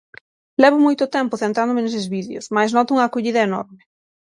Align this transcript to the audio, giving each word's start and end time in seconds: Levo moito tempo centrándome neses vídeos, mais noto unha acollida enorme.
Levo 0.63 0.77
moito 0.85 1.11
tempo 1.17 1.39
centrándome 1.43 1.81
neses 1.83 2.05
vídeos, 2.15 2.45
mais 2.55 2.71
noto 2.75 2.93
unha 2.95 3.05
acollida 3.07 3.45
enorme. 3.49 3.81